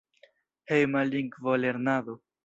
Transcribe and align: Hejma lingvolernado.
Hejma 0.71 1.03
lingvolernado. 1.09 2.15